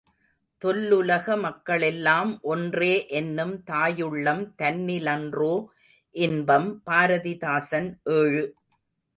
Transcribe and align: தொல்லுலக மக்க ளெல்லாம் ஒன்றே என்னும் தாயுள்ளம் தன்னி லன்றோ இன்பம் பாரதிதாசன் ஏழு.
தொல்லுலக 0.61 1.35
மக்க 1.37 1.77
ளெல்லாம் 1.77 2.31
ஒன்றே 2.43 2.93
என்னும் 3.11 3.53
தாயுள்ளம் 3.63 4.43
தன்னி 4.55 4.97
லன்றோ 4.99 5.53
இன்பம் 6.15 6.69
பாரதிதாசன் 6.85 7.89
ஏழு. 8.17 8.43